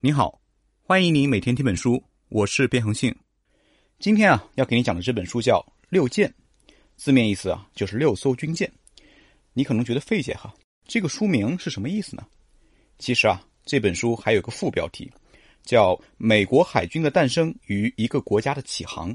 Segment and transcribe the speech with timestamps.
[0.00, 0.40] 你好，
[0.80, 3.12] 欢迎你每天听本书，我是卞恒信。
[3.98, 6.32] 今天啊，要给你讲的这本书叫《六舰》，
[6.94, 8.70] 字面意思啊就是六艘军舰。
[9.54, 10.54] 你可能觉得费解哈，
[10.86, 12.24] 这个书名是什么意思呢？
[13.00, 15.10] 其实啊，这本书还有个副标题，
[15.64, 19.12] 叫《美国海军的诞生与一个国家的起航》。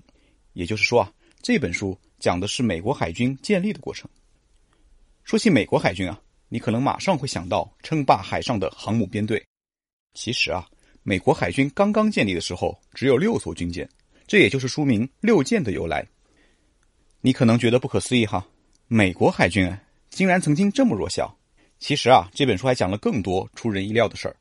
[0.52, 1.10] 也就是说啊，
[1.42, 4.06] 这本书讲的是美国海军建立的过程。
[5.24, 9.42] 说起美国海军啊，你可能马上会想到称霸海上的航母编队。
[10.14, 10.68] 其实啊。
[11.06, 13.90] 美国海军刚刚建立的时候，只有六艘军舰，
[14.26, 16.08] 这也就是书名“六舰”的由来。
[17.20, 18.48] 你可能觉得不可思议哈，
[18.88, 19.70] 美国海军，
[20.10, 21.38] 竟然曾经这么弱小。
[21.78, 24.36] 其实啊，这本书还讲了更多出人意料的事儿。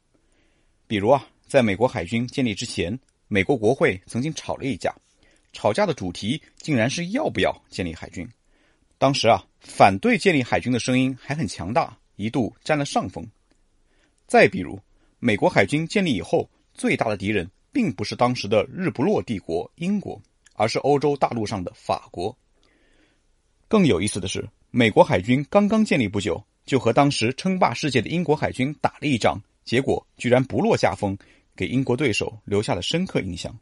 [0.87, 4.95] 比如啊，在美国海军建立之前，美国国会曾经吵了一架，
[5.53, 8.25] 吵架的主题竟然是要不要建立海军。
[8.99, 13.27] 当时啊，反对建立海军的声音还很强大，一度占了上风。
[14.29, 14.79] 再比如，
[15.25, 20.21] 美国海军建立以后，最大的敌人并不是当时的日不落帝国英国，
[20.55, 22.37] 而是欧洲大陆上的法国。
[23.69, 31.17] 更有意思的是，美国海军刚刚建立不久，就和当时称霸世界的英国海军打了一仗，结果居然不落下风，
[31.55, 33.57] 给英国对手留下了深刻印象。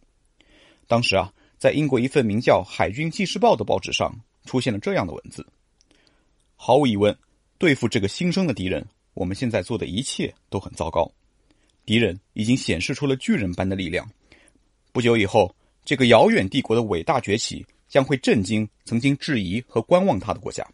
[0.88, 5.46] 当时啊，在英国一份名叫《海军纪事报》的报纸上，出现了这样的文字：
[6.56, 7.14] 毫无疑问，
[7.58, 11.12] 对付这个新生的敌人，我们现在做的一切都很糟糕。
[11.84, 14.08] 敌人已经显示出了巨人般的力量。
[14.92, 20.66] 不久以后，这个遥远帝国的伟大崛起将会震惊曾经质疑和观望他的国家。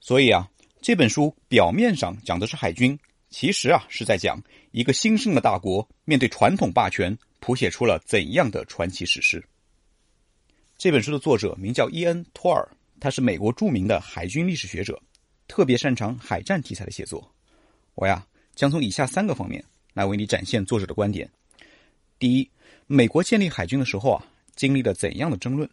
[0.00, 0.48] 所以啊，
[0.80, 2.98] 这本书表面上讲的是海军，
[3.30, 9.42] 其实啊是在讲一个新生的大国面对传统霸权，谱写出了怎样的传奇史诗。
[10.78, 12.68] 这本书的作者名叫伊恩·托尔，
[13.00, 15.02] 他是美国著名的海军历史学者，
[15.48, 17.32] 特别擅长海战题材的写作。
[17.94, 19.64] 我呀，将从以下三个方面。
[19.96, 21.26] 来为你展现作者的观点。
[22.18, 22.50] 第一，
[22.86, 24.22] 美国建立海军的时候啊，
[24.54, 25.66] 经历了怎样的争论？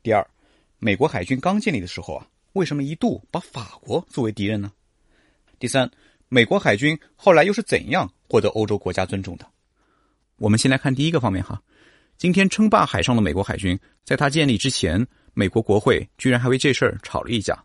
[0.00, 0.24] 第二，
[0.78, 4.70] 美国海军刚建立的时候啊，为什么一度把法国作为敌人呢？
[5.58, 5.90] 第三，
[6.28, 9.46] 美国海军后来又是怎样获得欧洲国家尊重的？
[10.36, 11.60] 我们先来看第一个方面哈。
[12.16, 15.04] 今天称霸海上的美国海军，在它建立之前，
[15.34, 17.60] 美国国会居然还为这事儿吵了一架，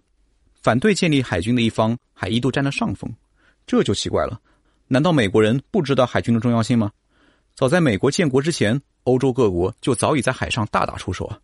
[0.63, 3.13] 反对建立海军的一方还一度占了上风，
[3.67, 4.41] 这就奇怪了。
[4.91, 6.91] 难道美国人不知道海军的重要性吗？
[7.55, 11.39] 早在美国建国之前，欧洲各国就早已在海上大打出手啊！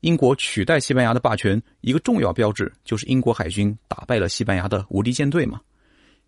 [0.00, 5.60] 英国取代西班牙的霸权，一个重要标志就是英国海军打败了西班牙的无敌舰队嘛。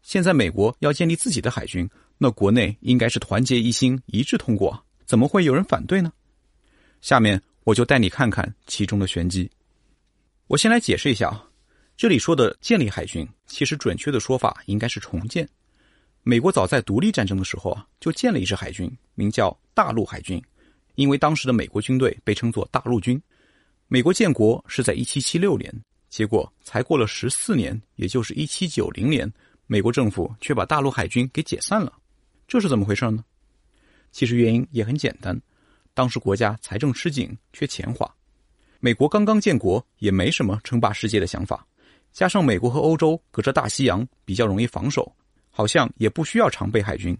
[0.02, 1.88] 现在美国要建立自己的海军，
[2.18, 6.12] 那国内应该是团结一心、一致通过，怎么会有人反对呢？
[7.00, 9.50] 下面我就带你看看其中的玄机。
[10.46, 11.42] 我先来解释一下啊，
[11.96, 15.48] 这里说的建立海军，其实准确的说法应该是重建。
[16.22, 20.42] 美国早在独立战争的时候啊，就建了一支海军，名叫大陆海军，
[20.96, 23.20] 因为当时的美国军队被称作大陆军。
[23.88, 25.74] 美国建国是在1776年，
[26.10, 29.32] 结果才过了十四年，也就是1790年，
[29.66, 31.92] 美国政府却把大陆海军给解散了。
[32.46, 33.24] 这是怎么回事呢？
[34.12, 35.40] 其实原因也很简单，
[35.94, 38.08] 当时国家财政吃紧，缺钱花，
[38.78, 41.66] 美国刚刚建国，也没什么称霸世界的想法，
[42.12, 45.10] 加上美国和欧洲隔着大西洋，比较容易防守。
[45.50, 47.16] 好像也不需要常备海军，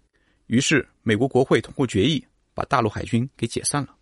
[0.46, 2.24] 于是美国国会通过决议，
[2.54, 3.94] 把大陆海军给解散了。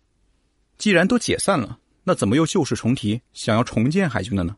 [0.77, 4.55] 既然都解散了，那怎么又旧事重提，想要重建海军了呢？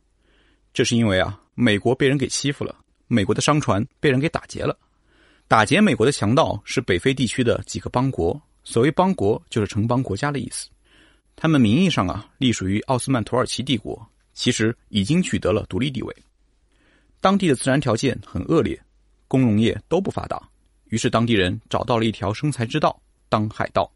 [0.73, 2.75] 这是因为啊，美国被人给欺负了，
[3.07, 4.77] 美国的商船被人给打劫了。
[5.47, 10.69] 打劫美国的强盗是北非地区的几个邦国，所谓邦国就是城邦国家的意思。
[11.35, 16.15] 他们名义上啊隶属于奥斯曼土耳其帝国，其实已经取得了独立地位。
[17.19, 18.79] 当地的自然条件很恶劣。
[19.31, 20.37] 工农业都不发达，
[20.89, 23.89] 于是当地人找到了一条生财之道——当海盗。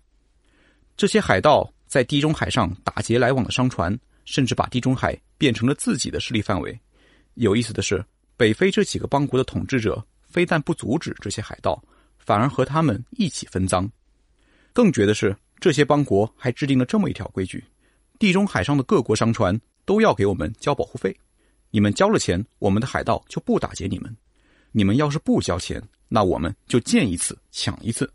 [0.96, 6.80] 这些海盗在地中海上打劫来往的商船，甚至把地中海变成了自己的势力范围。
[7.34, 8.02] 有意思的是，
[8.38, 11.84] 北非这几个邦国的统治者非但不阻止这些海盗，
[12.18, 13.86] 反而和他们一起分赃。
[14.72, 17.62] 更绝的是，这些邦国还制定了这么一条规矩：
[18.18, 21.14] 地中海上的各国商船都要给我们交保护费，
[21.72, 24.16] 你们交了钱，我们的海盗就不打劫你们。
[24.78, 28.12] 你们要是不交钱，那我们就见一次抢一次。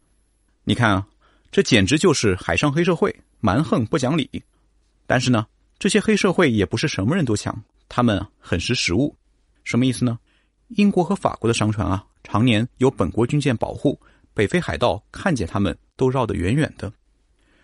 [0.62, 1.08] 你看啊，
[1.50, 4.28] 这简直就是海上黑社会，蛮横不讲理。
[5.06, 5.46] 但是呢，
[5.78, 7.58] 这些黑社会也不是什么人都抢，
[7.88, 9.16] 他们很识时务。
[9.64, 10.18] 什么意思呢？
[10.76, 13.98] 英国和法国的商船啊，常年有本国军舰保护，
[14.34, 16.92] 北非海盗看见他们都绕得远远的。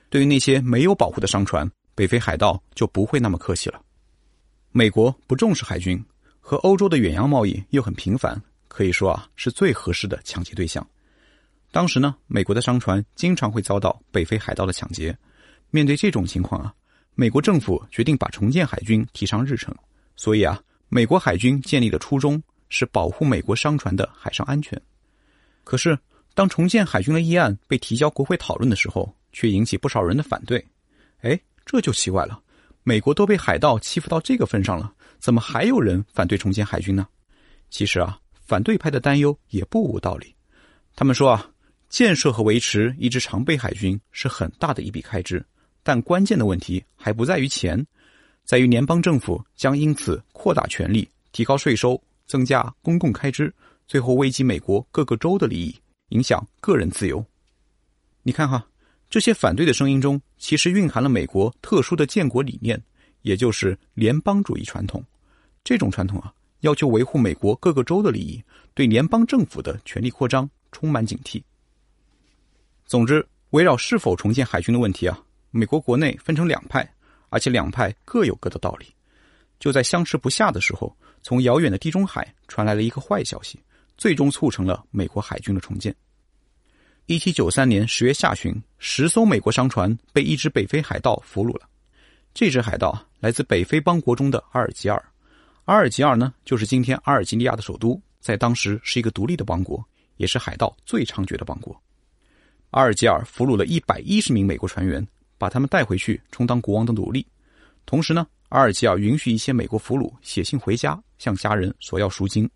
[0.09, 3.79] 对于那些没有保护的商船，北非海盗就不会那么客气了。
[4.73, 6.03] 美国不重视海军，
[6.41, 8.43] 和欧洲的远洋贸易又很频繁。
[8.77, 10.87] 可以说啊，是最合适的抢劫对象。
[11.73, 15.17] 当时呢，美国的商船经常会遭到北非海盗的抢劫。
[15.71, 16.75] 面对这种情况啊，
[17.15, 19.75] 美国政府决定把重建海军提上日程。
[20.15, 24.79] 所以啊，美国海军建立的初衷是保护美国商船的海上安全。
[25.65, 25.99] 可是，
[26.35, 30.63] 当重建海军的议案被提交国会讨论的时候，却引起不少人的反对。
[31.23, 32.39] 哎，这就奇怪了，
[32.83, 37.09] 美国都被海盗欺负到这个份上了，怎么还有人反对重建海军呢？
[37.71, 40.35] 其实啊，反对派的担忧也不无道理。
[40.95, 41.51] 他们说啊。
[41.89, 45.43] 建设和维持一支常备海军是很大的一笔开支，
[45.85, 47.87] 但关键的问题还不在于钱，
[48.45, 53.55] 在于联邦政府将因此扩大权力、提高税收、增加公共开支，
[53.87, 55.77] 最后危及美国各个州的利益，
[56.09, 57.25] 影响个人自由。
[58.25, 58.67] 你看哈，
[59.09, 62.83] 这些反对的声音中，其实蕴含了美国特殊的建国理念，
[63.23, 65.03] 也就是联邦主义传统。
[65.63, 68.43] 这种传统啊，要求维护美国各个州的利益，
[68.75, 71.43] 对联邦政府的权力扩张充满警惕。
[72.85, 75.19] 总之，围绕是否重建海军的问题啊，
[75.51, 76.89] 美国国内分成两派，
[77.29, 78.87] 而且两派各有各的道理。
[79.59, 83.59] 就在相持不下的时候，从遥远的地中海传来了一个坏消息，
[83.97, 85.95] 最终促成了美国海军的重建。
[87.07, 91.69] 一七九三年十月下旬，十艘美国商船被一支北非海盗俘虏了。
[92.35, 95.03] 这支海盗来自北非邦国中的阿尔及尔，
[95.67, 99.85] 阿尔及尔呢，就是今天阿尔及利亚的首都，在当时是一个独立的邦国，
[100.17, 101.77] 也是海盗最猖獗的邦国。
[102.71, 105.05] 阿尔及尔俘虏了一百一十名美国船员，
[105.37, 107.27] 把他们带回去充当国王的奴隶。
[107.85, 112.49] 同时呢，阿尔及尔允许一些美国俘虏写信回家，向家人索要赎金。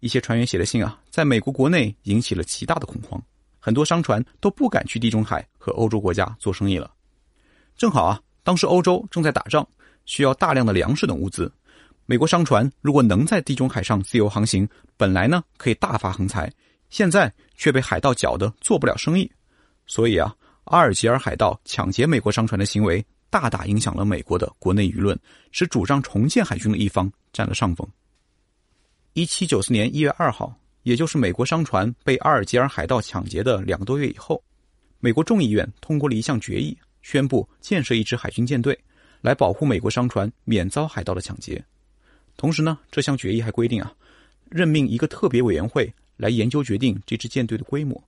[0.00, 3.22] 一些船员写的信啊，在美国国内引起了极大的恐慌，
[3.58, 6.90] 很多商船都不敢去地中海和欧洲国家做生意了。
[7.76, 9.68] 正好啊，当时欧洲正在打仗，
[10.06, 11.52] 需要大量的粮食等物资。
[12.10, 14.66] 美国商船如果能在地中海上自由航行，
[14.96, 16.50] 本来呢可以大发横财，
[16.88, 19.30] 现在却被海盗搅得做不了生意。
[19.86, 20.34] 所以啊，
[20.64, 25.14] 阿尔及尔海盗抢劫美国商船的行为，大大影响了美国的国内舆论，
[25.52, 27.86] 使主张重建海军的一方占了上风。
[29.12, 34.42] 一七九四年一月二号，也就是美国商船被阿尔及尔海盗抢劫的两个多月以后，
[34.98, 38.78] 美国众议院通过了一项决议，宣布建设一支海军舰队，
[39.20, 41.62] 来保护美国商船免遭海盗的抢劫。
[42.38, 43.92] 同时呢，这项决议还规定啊，
[44.48, 48.02] 任命一个特别委员会来研究决定这支舰队的规模。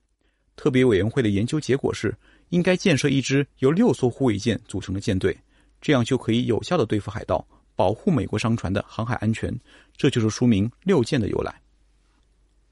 [0.55, 2.15] 特别委员会的研究结果是，
[2.49, 5.37] 应该建设一支由六艘护卫舰组成的舰队，
[5.81, 7.45] 这样就可以有效的对付海盗，
[7.75, 9.53] 保护美国商船的航海安全。
[9.97, 11.53] 这就是书名“六舰”的由来。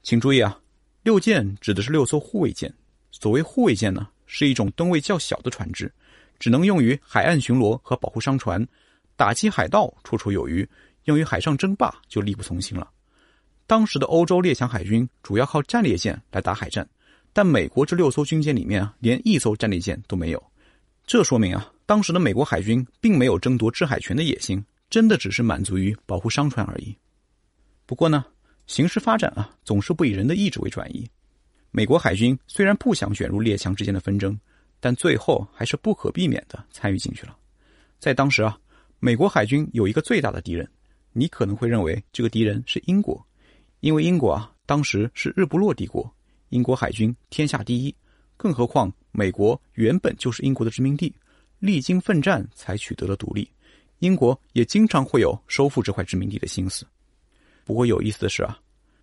[0.02, 0.58] 请注意啊，
[1.02, 2.72] 六舰指的是六艘护卫舰。
[3.10, 5.92] 所谓护卫舰呢，是一种吨位较小的船只，
[6.38, 8.66] 只能用于海岸巡逻和保护商船，
[9.14, 10.66] 打击海盗绰绰有余，
[11.04, 12.88] 用于海上争霸就力不从心了。
[13.66, 16.88] 当时的欧洲列强海军主要靠战列舰来打海战。
[17.32, 20.52] 但美国这六艘军舰里面啊，连一艘战列舰都没有，
[21.06, 24.60] 这说明啊，当时的美国海军并没有争夺制海权的野心，
[24.90, 26.92] 真的只是满足于保护商船而已。
[27.86, 28.24] 不过呢，
[28.66, 31.08] 形势发展啊，总是不以人的意志为转移。
[31.70, 34.36] 美国海军虽然不想卷入列强之间的纷争，
[34.80, 37.36] 但最后还是不可避免的参与进去了。
[38.00, 38.58] 在当时啊，
[38.98, 40.68] 美国海军有一个最大的敌人，
[41.12, 43.24] 你可能会认为这个敌人是英国，
[43.80, 46.08] 因为英国啊，当时是日不落帝国。
[46.50, 47.94] 英国海军天下第一，
[48.36, 51.14] 更何况美国原本就是英国的殖民地，
[51.58, 53.48] 历经奋战才取得了独立。
[53.98, 56.86] 英国也经常会有收复这块殖民地的心思。
[57.64, 58.58] 不过有意思的是啊，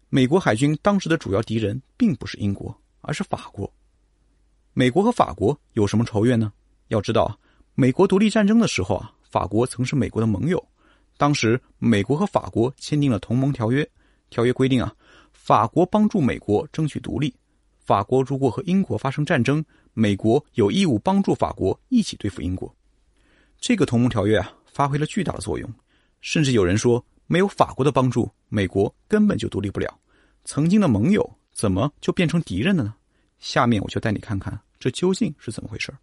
[0.09, 3.71] 美国海军当时的主要敌人并不是英国，而是法国。
[4.73, 6.51] 美国和法国有什么仇怨呢？
[6.87, 7.39] 要知道，
[7.75, 10.63] 美国独立战争的时候啊，法国曾是美国的盟友。
[11.17, 13.87] 当时美国和法国签订了同盟条约，
[14.29, 14.93] 条约规定啊。
[15.31, 17.33] 法国帮助美国争取独立，
[17.79, 22.73] 法国如果和英国发生战争，美国有义务帮助法国一起对付英国。
[23.59, 25.73] 这个同盟条约啊，发挥了巨大的作用，
[26.19, 29.97] 甚至有人说，没有法国的帮助，美国根本就独立不了。
[30.43, 32.93] 曾经的盟友怎么就变成敌人了呢？
[33.39, 35.93] 下面我就带你看看这究竟是怎么回事。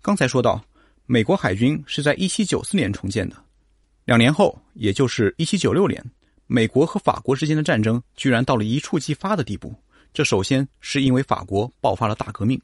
[0.00, 0.64] 刚才说到，
[1.04, 3.36] 美国海军是在1794年重建的，
[4.06, 6.04] 两年后，也就是1796年。
[6.46, 9.74] 美国和法国之间的战争居然到了一触即发的地步，
[10.14, 12.60] 这首先是因为法国爆发了大革命。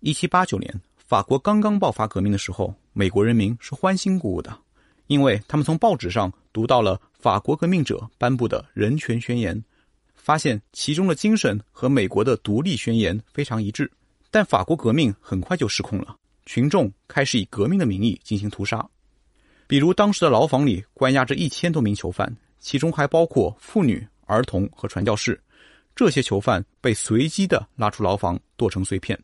[0.00, 4.58] 一七八九年，法国刚刚爆发革命的时候，美国人民是欢欣鼓舞的，
[5.06, 9.62] 因为他们从报纸上读到了法国革命者颁布的人权宣言，
[10.16, 13.88] 发现其中的精神和美国的独立宣言非常一致。
[14.32, 18.84] 但法国革命很快就失控了，群众开始以革命的名义进行屠杀，
[19.66, 22.36] 比如当时的牢房里关押着一千多名囚犯。
[22.58, 25.40] 其中还包括妇女、儿童和传教士，
[25.94, 29.16] 这些囚犯被随机的拉出牢房，剁成碎片。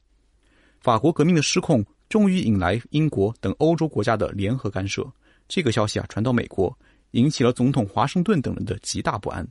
[0.81, 5.05] 法国革命的失控终于引来英国等欧洲国家的联合干涉。
[5.49, 6.77] 这个消息啊传到美国，
[7.13, 9.45] 引起了总统华盛顿等人的极大不安，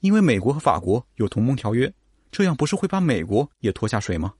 [0.00, 1.90] 因为美国和法国有同盟条约，
[2.30, 4.34] 这样不是会把美国也拖下水吗？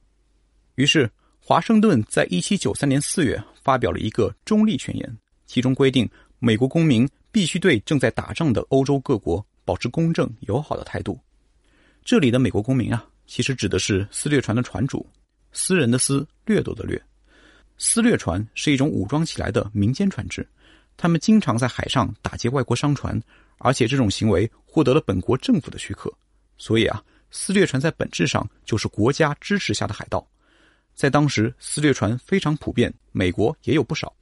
[0.75, 11.18] 于是，华盛顿在一七九三年四月发表了一个中立宣言，其中规定美国公民必须对正在打仗的欧洲各国保持公正友好的态度。
[12.04, 15.06] 这里的美国公民啊，其实指的是私掠船的船主。
[15.52, 17.02] 私人的私，掠夺的掠，
[17.78, 20.46] 私掠船是一种武装起来的民间船只，
[20.96, 23.18] 他们经常在海上打劫外国商船，
[23.58, 26.12] 而且这种行为获得了本国政府的许可。
[26.58, 30.26] 所以啊，私掠船在本质上就是国家支持下的海盗。
[30.94, 34.14] 在当时，私掠船非常普遍，美国也有不少。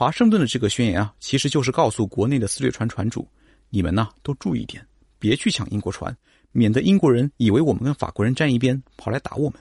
[0.00, 3.28] 华盛顿的这个宣言啊，其实就是告诉国内的私掠船船主：
[3.68, 4.82] 你们呢，都注意点，
[5.18, 6.16] 别去抢英国船，
[6.52, 9.60] 免得英国人以为我们跟法国人站一边，跑来打我们。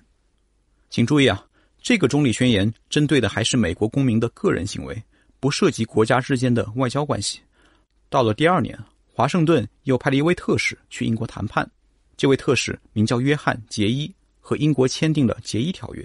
[0.90, 1.46] 请注意啊，
[1.82, 5.04] 这个中立宣言针对的还是美国公民的个人行为，
[5.42, 7.42] 不涉及国家之间的外交关系。
[8.10, 8.80] 到了第二年，
[9.14, 11.70] 华盛顿又派了一位特使去英国谈判，
[12.16, 16.02] 这位特使名叫约翰·杰伊，和英国签订了《杰伊条约》。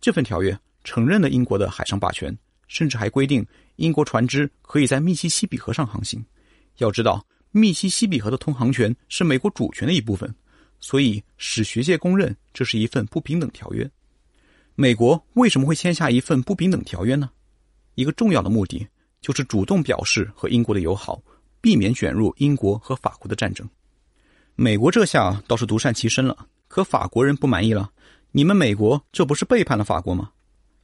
[0.00, 2.32] 这份条约承认了英国的海上霸权，
[2.74, 6.22] 甚至还规定英国船只可以在密西西比河上航行。
[6.78, 10.34] 要知道，密西西比河的通航权是美国主权的一部分，
[10.80, 13.88] 所以史学界公认这是一份不平等条约。
[14.74, 17.30] 美国为什么会签下一份不平等条约呢？
[17.94, 18.84] 一个重要的目的
[19.20, 21.22] 就是主动表示和英国的友好，
[21.60, 23.64] 避免卷入英国和法国的战争。
[24.56, 27.88] 美国这下倒是独善其身了，可法国人不满意了。
[28.32, 30.32] 你们美国这不是背叛了法国吗？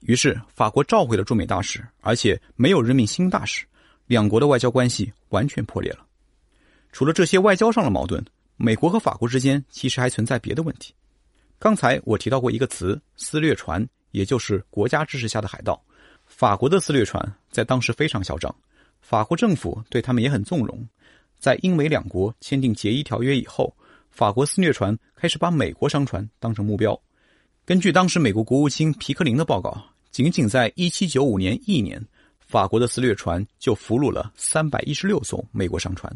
[0.00, 3.64] 于是法国召回了驻美大使，而且没有任命新大使，
[4.06, 6.06] 两国的外交关系完全破裂了。
[6.92, 8.24] 除了这些外交上的矛盾，
[8.56, 10.94] 美国和法国之间其实还存在别的问题。
[11.58, 15.80] 刚才我提到过一个词“私掠船”，也就是国家支持下的海盗。
[16.24, 18.54] 法国的私掠船在当时非常嚣张，
[19.00, 20.86] 法国政府对他们也很纵容。
[21.38, 23.74] 在英美两国签订协议条约以后，
[24.10, 26.98] 法国私掠船开始把美国商船当成目标。
[27.70, 32.04] 根据当时美国国务卿皮克林的报告，仅仅在1795年一年，
[32.40, 36.12] 法国的私掠船就俘虏了316艘美国商船。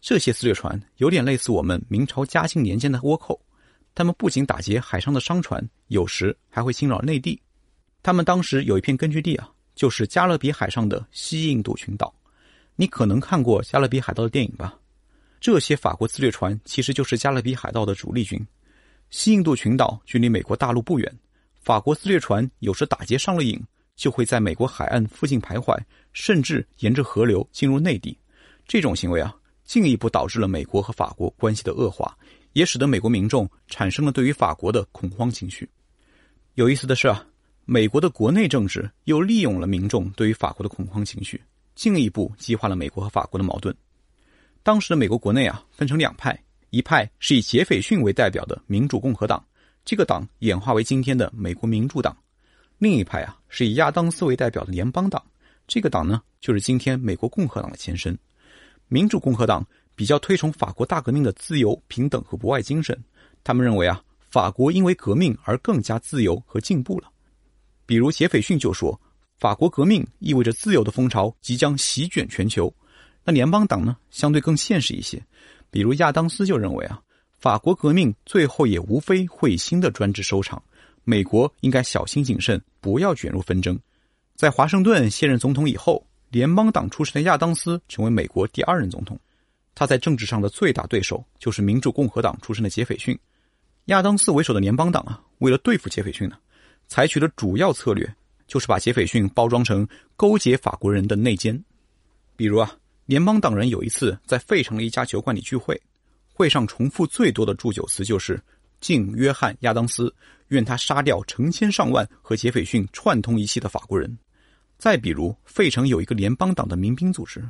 [0.00, 3.38] 这些私掠船有点类似我们明朝嘉庆年间的倭寇。
[3.94, 7.38] 他们不仅打劫海上的商船，有时还会侵扰内地。
[8.02, 12.10] 他们当时有一片根据地啊，就是加勒比海上的西印度群岛。
[12.76, 14.74] 你可能看过《加勒比海盗》的电影吧？
[15.38, 18.42] 这些法国自掠船其实就是加勒比海盗的主力军。
[19.10, 21.18] 西印度群岛距离美国大陆不远，
[21.60, 23.60] 法国自掠船有时打劫上了瘾，
[23.96, 25.78] 就会在美国海岸附近徘徊，
[26.12, 28.16] 甚至沿着河流进入内地。
[28.66, 29.34] 这种行为啊，
[29.64, 32.16] 进一步导致了美国和法国关系的恶化。
[32.54, 35.68] 也使得美国民众产生了对于法国的恐慌情绪。
[36.54, 37.24] 有意思的是啊，
[37.66, 41.40] 美国的国内政治又利用了民众对于法国的恐慌情绪，
[41.76, 43.72] 进一步激化了美国和法国的矛盾。
[44.64, 46.36] 当时的美国国内啊，分成两派，
[46.70, 49.44] 一派是以杰斐逊为代表的民主共和党，
[49.84, 52.12] 这个党演化为今天的美国民主党；
[52.78, 55.22] 另一派啊，是以亚当斯为代表的联邦党，
[55.66, 58.18] 这个党呢，就是今天美国共和党的前身。
[58.88, 59.66] 民主共和党。
[59.98, 62.96] 比较推崇法国大革命的自由、平等和博爱精神。
[63.42, 67.10] 他们认为啊，法国因为革命而更加自由和进步了。
[67.84, 68.96] 比如杰斐逊就说，
[69.40, 72.72] 法国革命意味着自由的风潮即将席卷全球。
[73.24, 75.20] 那联邦党呢，相对更现实一些。
[75.70, 77.00] 比如亚当斯就认为啊，
[77.38, 80.62] 法国革命最后也无非会以新的专制收场。
[81.04, 83.78] 美国应该小心谨慎，不要卷入纷争。
[84.36, 89.18] 在华盛顿卸任总统以后，联邦党出身的亚当斯成为美国第二任总统。
[89.74, 93.18] 他在政治上的最大对手就是民主共和党出身的杰斐逊，
[93.86, 96.36] 亚当斯为首的联邦党啊，为了对付杰斐逊呢，
[96.88, 98.12] 采取的主要策略
[98.46, 101.62] 就是把杰斐逊包装成勾结法国人的内奸。
[102.36, 102.76] 比如啊，
[103.08, 105.80] 联邦党人有一次在费城的一家酒馆里聚会，
[106.30, 108.38] 会上重复最多的祝酒词就是
[108.82, 110.14] “敬约翰·亚当斯，
[110.48, 114.14] 愿他杀掉成千上万和杰斐逊串通一气的法国人。”
[114.76, 117.42] 再比如，费城有一个联邦党的民兵组织。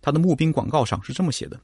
[0.00, 1.60] 他的募兵广告上是这么写的：“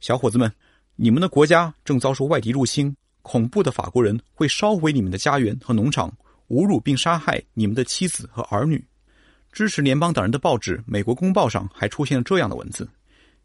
[0.00, 0.50] 小伙子们，
[0.96, 6.10] 你们的国家正遭受外敌入侵，恐怖的法国人会烧毁你们的家园和农场，
[6.48, 8.82] 侮辱并杀害你们的妻子和儿女。”
[9.58, 12.88] 支持联邦党人的报纸《美国公报》上还出现了这样的文字：“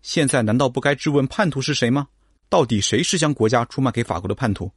[0.03, 2.07] 现在难道不该质问叛徒是谁吗？
[2.49, 4.71] 到底谁是将国家出卖给法国的叛徒？”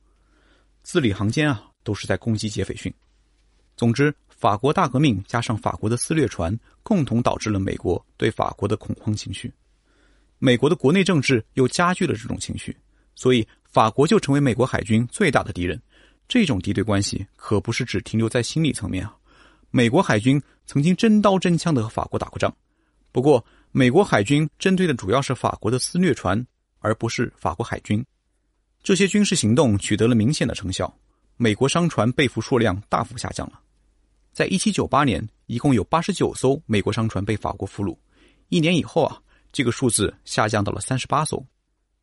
[0.82, 2.90] 字里行间啊，都是在攻击杰斐逊。
[3.76, 4.14] 总之。
[4.30, 9.52] 法国大革命加上法国的私掠船，共同导致了美国对法国的恐慌情绪。
[10.38, 12.74] 美国的国内政治又加剧了这种情绪，
[13.14, 15.78] 所以法国就成为美国海军最大的敌人。
[16.28, 19.14] 这种敌对关系可不是只停留在心理层面啊！
[19.70, 22.54] 美国海军曾经真刀真枪的和法国打过仗，
[23.12, 26.44] 不过美国海军针对的主要是法国的私掠船，
[26.78, 28.04] 而不是法国海军。
[28.82, 30.92] 这些军事行动取得了明显的成效，
[31.36, 33.60] 美国商船被俘数量大幅下降了。
[34.32, 37.96] 在一七九八年，一共有八十九艘美国商船被法国俘虏，
[38.48, 39.20] 一年以后啊，
[39.50, 41.44] 这个数字下降到了三十八艘。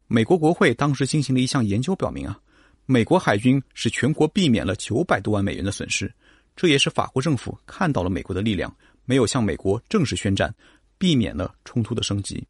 [0.08, 2.40] 美国国会当时进行了一项研究，表明啊。
[2.86, 6.14] 美国海军使全国避免了九百多万美元的损失，
[6.56, 10.54] 这也是法国政府看到了美国的力量，没有向美国正式宣战，
[10.98, 12.46] 避免了冲突的升级。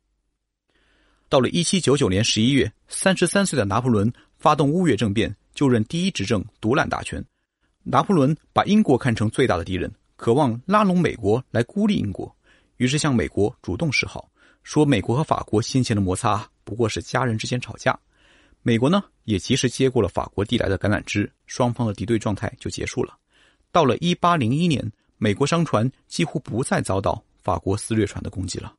[1.30, 7.24] 到了一七九九年十一月，三十三岁的拿破仑发动乌越政变，就任第一执政，独揽大权。
[7.82, 12.34] 拿破仑把英国看成最大的敌人，渴望拉拢美国来孤立英国，
[12.78, 14.30] 于是向美国主动示好，
[14.64, 17.98] 说美国和法国先前的摩擦不过是家人之间吵架。
[18.62, 23.18] 美国呢，也及时接过了法国递来的橄榄枝，双方的敌对状态就结束了。
[23.74, 28.72] 到了一八零一年，美国商船几乎不再遭到法国私掠船的攻击了。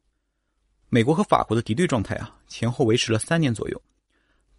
[0.88, 3.82] 美国和法国的敌对状态啊，前后维持了三年左右。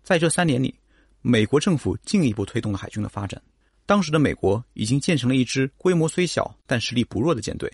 [0.04, 0.76] 在这三年里，
[1.22, 3.42] 美国政府进一步推动了海军的发展。
[3.86, 7.72] 当时的美国已经建成了一支规模虽小但实力不弱的舰队。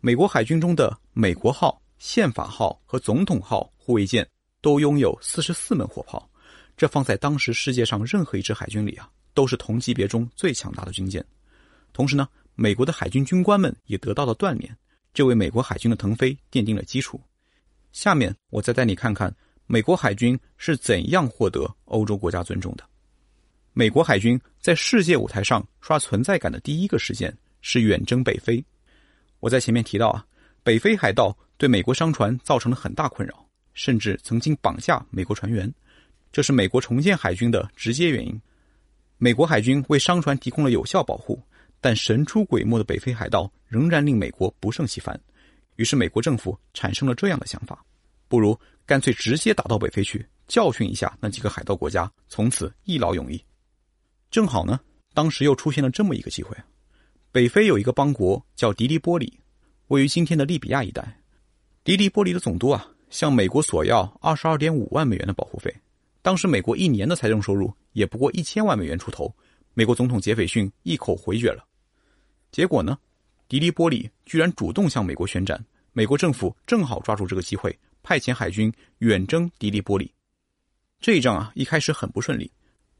[0.00, 4.26] 美国海军中的“美国号”、“宪法号”和“总统号”护卫舰
[4.62, 6.26] 都拥有四十四门火炮。
[6.78, 11.22] 这放在当时世界上任何一支海军里啊，都是同级别中最强大的军舰。
[11.92, 14.76] 同时呢，美国的海军军官们也得到了锻炼，
[15.12, 17.20] 这为美国海军的腾飞奠定了基础。
[17.92, 19.34] 下面我再带你看看
[19.66, 22.84] 美国海军是怎样获得欧洲国家尊重的。
[23.72, 28.62] 美国海军在世界舞台上刷存在感的第一个事件是远征北非。
[29.38, 30.26] 我在前面提到啊，
[30.62, 35.72] 北非海盗对美国商船造成了很大困扰，甚至曾经绑架美国船员。
[36.32, 38.40] 这是美国重建海军的直接原因。
[39.18, 41.40] 美国海军为商船提供了有效保护，
[41.80, 45.18] 但神出鬼没的北非海盗仍然令美国不胜其烦。
[45.76, 47.82] 于是，美国政府产生了这样的想法：
[48.28, 53.42] 不如干脆直接打到北非去，教训一下那几个海盗国家，从此一劳永逸。
[54.30, 54.78] 正好呢，
[55.14, 56.54] 当时又出现了这么一个机会：
[57.32, 59.40] 北非有一个邦国叫迪利波里，
[59.88, 61.16] 位于今天的利比亚一带。
[61.82, 65.74] 迪利波里的总督啊，向美国索要二十二点五万美元的保护费。
[66.20, 69.34] 当时美国一年的财政收入也不过一千万美元出头，
[69.72, 71.64] 美国总统杰斐逊一口回绝了。
[72.50, 72.98] 结果呢，
[73.48, 80.12] 迪利波里居然主动向美国宣战，美国政府正好抓住这个机会，派遣海军远征迪利波里。
[81.00, 82.50] 这一仗啊，一开始很不顺利。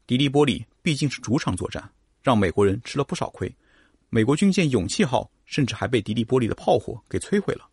[0.07, 1.89] 迪利波里毕竟是主场作战，
[2.21, 3.53] 让美国人吃了不少亏。
[4.09, 7.67] 美国军舰勇气号甚至还被迪利波里的炮火给摧毁了。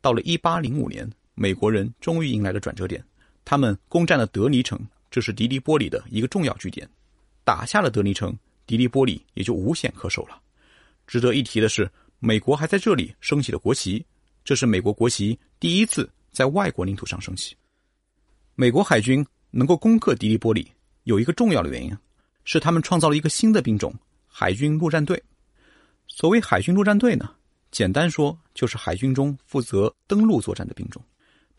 [0.00, 3.04] 到了一八零五年，美国人终于迎来了转折点。
[3.44, 6.88] 他们攻占了德尼城，这是迪利波里的一个重要据点。
[7.44, 8.34] 打下了德尼城，
[8.66, 10.40] 迪利波里也就无险可守了。
[11.06, 14.04] 值得一提的是，美国还在这里升起了国旗，
[14.44, 17.56] 这是美国国旗第一次在外国领土上升起。
[18.54, 20.70] 美国海军能够攻克迪利波里，
[21.04, 21.96] 有一个重要的原因，
[22.44, 23.94] 是他们创造了一个新的兵种——
[24.26, 25.22] 海军陆战队。
[26.06, 27.34] 所谓海军陆战队呢，
[27.70, 31.02] 简单说就是海军中负责登陆作战的兵种。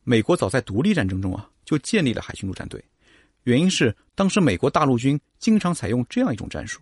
[0.04, 1.50] 美国早在独立战争中啊。
[1.66, 2.80] 就建立了海军陆战队，
[3.42, 6.80] 原因是当时美国大陆军经常采用这样一种战术，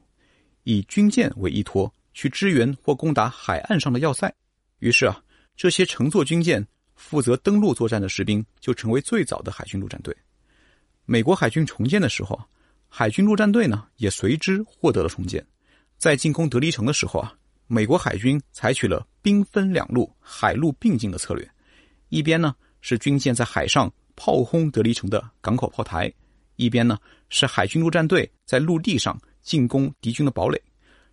[0.64, 4.34] 以军舰为依托去支援或攻打海岸上的要塞。
[4.80, 5.22] 于是啊，
[5.56, 10.16] 这些乘坐军舰负责登陆作战的士兵就成为最早的海军陆战队。
[11.06, 12.40] 美国海军重建的时候，
[12.88, 15.46] 海军陆战队呢也随之获得了重建。
[15.98, 17.34] 在进攻德黎城的时候啊，
[17.68, 21.50] 美国海军采取了兵分两路、海陆并进的策略，
[22.10, 23.92] 一边呢是军舰在海上。
[24.16, 26.14] 炮轰德黎城的港口炮台，
[26.56, 27.00] 一边呢
[27.30, 30.62] 是海军陆战队在陆地上进攻敌军的堡垒，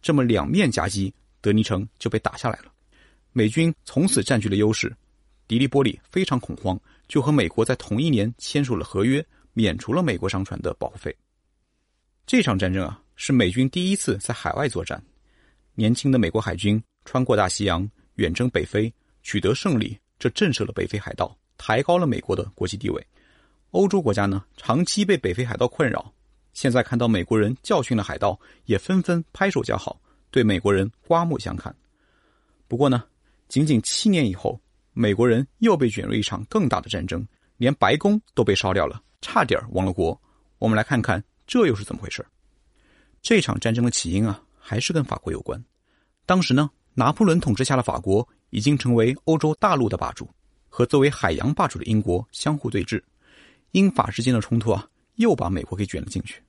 [0.03, 2.73] 这么两面夹击，德尼城就被打下来了。
[3.33, 4.95] 美军从此占据了优势，
[5.47, 11.15] 迪利波里非常恐慌，就和美国在同一年签署了合约，免除了美国商船的保护费。
[12.27, 15.03] 这场战争啊，是美军第一次在海外作战，
[15.75, 21.37] 年轻的美国海军穿过大西洋，远征北非，取得胜利，这震慑了北非海盗。
[21.63, 23.07] 抬高了美国的国际地位，
[23.73, 26.11] 欧洲国家呢长期被北非海盗困扰，
[26.53, 31.75] 现在看到美国人教训了海盗，也纷纷拍手叫好，对美国人刮目相看。
[32.69, 33.05] 不过呢，
[33.49, 34.61] 仅仅七年以后，
[34.93, 40.21] 美国人又被卷入一场更大的战争，连白宫都被烧掉了，差点亡了国。
[40.59, 42.25] 我们来看看这又是怎么回事
[43.23, 45.63] 这场战争的起因啊，还是跟法国有关。
[46.27, 50.29] 当时呢，拿破仑统治下的法国已经成为欧洲大陆的霸主。
[50.73, 53.03] 和作为海洋霸主的英国相互对峙，
[53.73, 56.43] 英法之间的冲突啊，又把美国给卷了进去。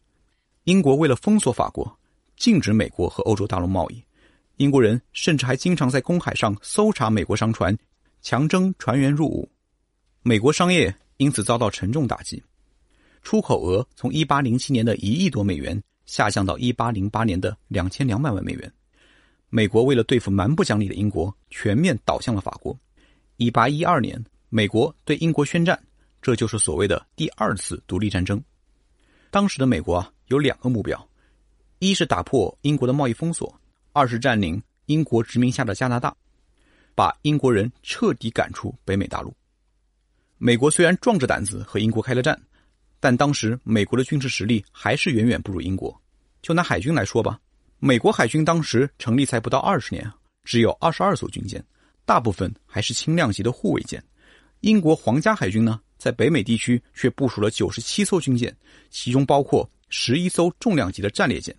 [0.66, 2.00] 英国为了封锁法国，
[2.38, 4.04] 禁止美国和欧洲大陆贸易，
[4.58, 7.76] 英国人甚至还经常在公海上搜查美国商船，
[8.22, 9.50] 强征船员入伍，
[10.22, 12.44] 美国商业因此遭到沉重打击，
[13.24, 18.72] 出口额从1807年的一亿多美元下降到1808年的两千两百万美元。
[19.50, 22.78] 美国为了对付蛮不讲理的英国，全面倒向了法国。
[23.38, 25.82] 1812年，美国对英国宣战，
[26.22, 28.42] 这就是所谓的第二次独立战争。
[29.32, 31.08] 当时的美国，有两个目标：
[31.80, 33.48] 一是打破英国的贸易封锁；
[33.94, 36.14] 二是占领英国殖民下的加拿大，
[36.94, 39.34] 把英国人彻底赶出北美大陆。
[40.38, 42.38] 美国虽然壮着胆子和英国开了战，
[43.00, 45.98] 但当时美国的军事实力还是远远不如英国。
[46.42, 47.40] 就拿海军来说吧，
[47.80, 50.12] 美国海军当时成立才不到二十年，
[50.44, 51.64] 只有二十二艘军舰，
[52.04, 54.04] 大部分还是轻量级的护卫舰。
[54.60, 55.80] 英国皇家海军呢？
[56.02, 58.52] 在北美地区却部署了九十七艘军舰，
[58.90, 61.56] 其中包括十一艘重量级的战列舰。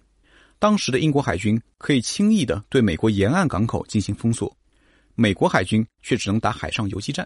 [0.58, 4.52] 当时的英国海军可以轻易的对美国沿岸港口进行封锁，
[5.14, 7.24] 美国海军却只能打海上游击战，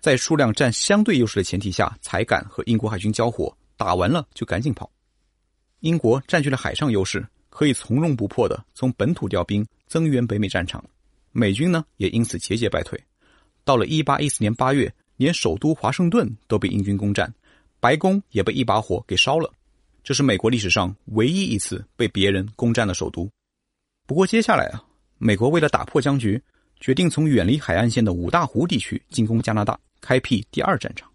[0.00, 4.90] 在数量占相对优势的前提下才敢和英国海军交火，打完了就赶紧跑。
[5.80, 10.82] 英国占据了海上优势，可以从容不迫的从本土调兵增援北美战场，
[11.32, 12.98] 美军呢也因此节节败退。
[13.62, 14.90] 到了一八一四年八月。
[15.20, 17.30] 连首都华盛顿都被英军攻占，
[17.78, 19.52] 白宫也被一把火给烧了。
[20.02, 23.30] 这是美国历史上唯一一次被别人攻占了首都。
[24.06, 24.82] 不过接下来啊，
[25.18, 26.42] 美国为了打破僵局，
[26.80, 31.06] 决定从远离海岸线的五大湖地区进攻加拿大，开辟第二战场。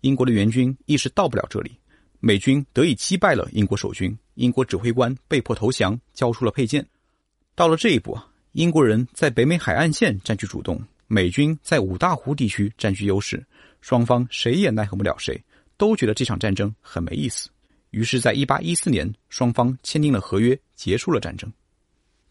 [0.00, 1.70] 英国的援军一时到不了这里，
[2.20, 6.86] 美军得以击败了英国守军，英国指挥官被迫投降，交出了佩剑。
[7.54, 10.82] 到了这一步啊，英国人在北美海岸线占据主动。
[11.06, 13.44] 美军在五大湖地区占据优势，
[13.80, 15.38] 双方谁也奈何不了谁，
[15.76, 17.50] 都觉得这场战争很没意思。
[17.90, 21.52] 于是，在一八一四年，双方签订了合约，结束了战争。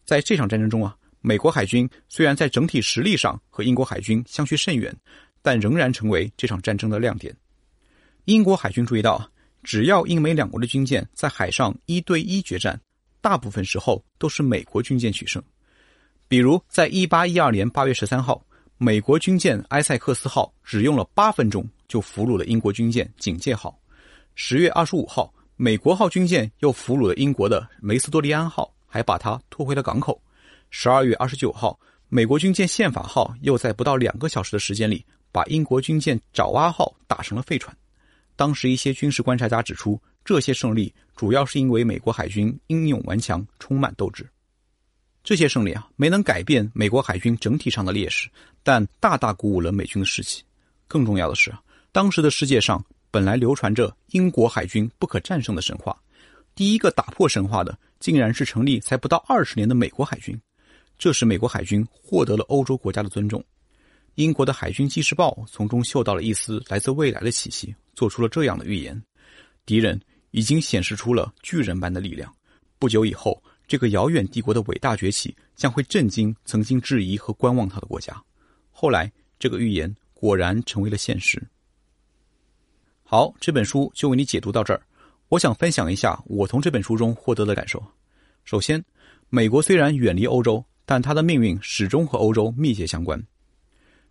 [0.04, 4.94] 在这场战争中啊，美国海军虽然在整体实力上和英国海军相去甚远，
[5.40, 7.34] 但仍然成为这场战争的亮点。
[8.24, 9.30] 英国海军注意到，
[9.62, 12.78] 只要英美两国的军舰在海上一对一决战，
[13.22, 15.42] 大部分时候都是美国军舰取胜。
[16.26, 18.44] 比如，在一八一二年八月十三号。
[18.84, 23.74] 美国军舰埃塞克斯号只用了八分钟就俘虏了英国军舰警戒号。
[24.34, 30.20] 十月二十五号，美国号军舰又俘虏了英国的梅斯多利安号，还把它拖回了港口。
[30.68, 37.74] 十二月二十九号，美国军舰宪法号又在不到两个小时的时间里，把英国军舰爪哇号打成了废船。
[38.36, 44.28] 当时一些军事观察家指出，这些胜利主要是因为美国海军英勇顽强，充满斗志。
[45.24, 48.28] 这些胜利啊，没能改变美国海军整体上的劣势，
[48.62, 50.42] 但大大鼓舞了美军的士气。
[50.86, 51.50] 更重要的是，
[51.92, 55.98] 当时的世界上本来流传着英国海军不可战胜的神话，
[56.54, 60.38] 第一个打破神话的，竟然是成立才不到二十年的美国海军。
[60.98, 63.42] 这使美国海军获得了欧洲国家的尊重。
[64.16, 69.02] 英国的海军纪事报从中嗅到了一丝来自未来的气息，做出了这样的预言：
[69.64, 69.98] 敌人
[70.32, 72.30] 已经显示出了巨人般的力量，
[72.78, 73.42] 不久以后。
[73.66, 78.22] 这个遥远帝国的伟大崛起将会震惊曾经质疑和观望他的国家。
[78.70, 81.42] 后来，这个预言果然成为了现实。
[83.02, 84.82] 好，这本书就为你解读到这儿。
[85.28, 87.82] 我想分享一下我从这本书中获得的感受。
[88.44, 88.84] 首先，
[89.30, 93.20] 美国虽然远离欧洲，但它的命运始终和欧洲密切相关。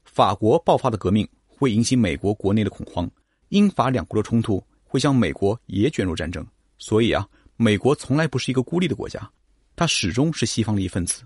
[0.03, 3.09] 法国爆发的革命会引起美国国内的恐慌，
[3.49, 6.45] 英法两国的冲突会将美国也卷入战争。
[6.77, 9.31] 所以啊，美国从来不是一个孤立的国家。
[9.75, 11.23] 它始终是西方的一份子。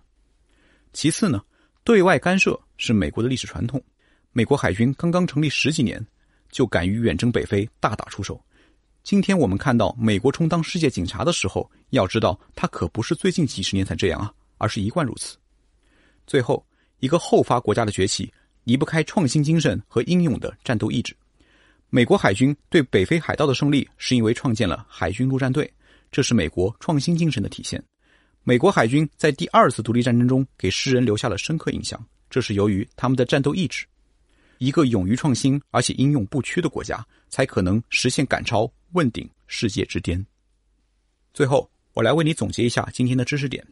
[0.94, 1.42] 其次呢，
[1.84, 3.82] 对外干涉是美国的历史传统。
[4.32, 6.06] 美国海军刚刚成立十几年，
[6.52, 8.40] 就敢于远征北非，大打出手。
[9.04, 15.38] 今天我们看到美国充当世界警察的时候，要知道它可不是最近几十年才这样啊，而是一贯如此。
[16.26, 16.66] 最后，
[17.00, 18.32] 一个后发国家的崛起
[18.64, 21.16] 离不开创新精神和英勇的战斗意志。
[21.90, 25.72] 美国海军对北非海盗的胜利，是因为创建了海军陆战队，
[26.12, 27.82] 这是美国创新精神的体现。
[28.48, 33.86] 美国海军在第二次独立战争中给世人留下了深刻印象，这是由于他们的战斗意志。
[34.58, 40.26] 一个勇于创新而且英勇不屈的国家，才可能实现赶超、问鼎世界之巅。
[41.34, 43.68] 最后，我来为你总结一下今天的知识点：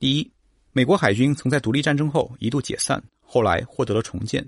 [0.00, 0.28] 第一，
[0.72, 4.44] 美国海军曾在独立战争后一度解散，后来获得了重建。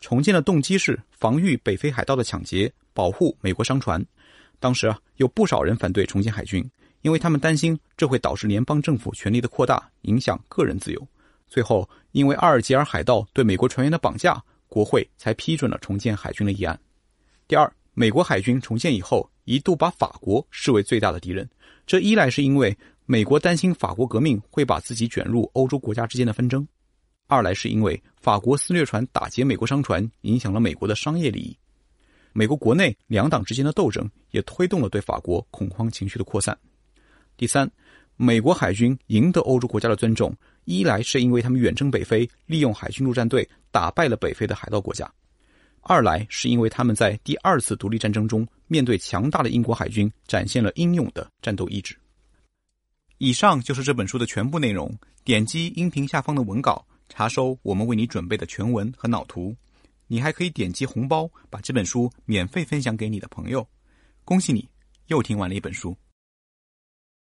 [0.00, 4.04] 重建的动机是防御北非海盗的抢劫，保护美国商船。
[4.58, 6.68] 当时啊，有不少人反对重建海军。
[7.02, 11.08] 因为他们担心这会导致联邦政府权力的扩大，影响个人自由。
[11.46, 16.78] 最后，因为阿尔及尔海盗对美国船员的绑架，国会才批准了重建海军的议案。
[17.46, 21.48] 第二，美国海军重建以后，一度把法国视为最大的敌人。
[21.86, 26.68] 这一来是因为美国担心法国革命会把自己卷入欧洲国家之间的纷争，
[27.26, 31.56] 二来是因为法国私掠船打劫美国商船，影响了美国的商业利益。
[32.34, 36.56] 美国国内两党之间的斗争也推动了对法国恐慌情绪的扩散。
[37.38, 37.70] 第三，
[38.16, 45.08] 美国海军赢得欧洲国家的尊重，一来是因为他们远征北非，利用海军陆战队打败了北非的海盗国家。
[45.82, 51.96] 二来是因为他们在第二次独立战争中，面对强大的英国海军，展现了英勇的战斗意志。
[53.18, 54.92] 以上就是这本书的全部内容。
[55.22, 59.54] 点击音频下方的文稿，查收我们为你准备的全文和脑图。
[60.08, 63.64] 你还可以点击红包，把这本书免费分享给你的朋友。
[64.24, 64.68] 恭喜你，
[65.06, 65.96] 又听完了一本书。